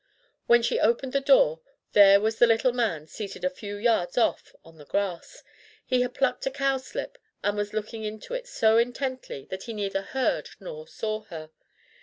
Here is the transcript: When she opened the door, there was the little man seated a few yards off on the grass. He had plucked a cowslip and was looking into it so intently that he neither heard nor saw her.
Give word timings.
When 0.47 0.63
she 0.63 0.79
opened 0.79 1.13
the 1.13 1.21
door, 1.21 1.61
there 1.91 2.19
was 2.19 2.39
the 2.39 2.47
little 2.47 2.73
man 2.73 3.05
seated 3.05 3.45
a 3.45 3.51
few 3.51 3.75
yards 3.75 4.17
off 4.17 4.55
on 4.65 4.79
the 4.79 4.85
grass. 4.85 5.43
He 5.85 6.01
had 6.01 6.15
plucked 6.15 6.47
a 6.47 6.49
cowslip 6.49 7.19
and 7.43 7.55
was 7.55 7.71
looking 7.71 8.03
into 8.03 8.33
it 8.33 8.47
so 8.47 8.79
intently 8.79 9.45
that 9.51 9.65
he 9.65 9.73
neither 9.73 10.01
heard 10.01 10.49
nor 10.59 10.87
saw 10.87 11.21
her. 11.25 11.51